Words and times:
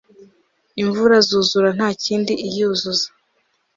imva 0.81 1.15
zuzura 1.27 1.69
ntakind 1.77 2.27
iyuzuza 2.49 3.07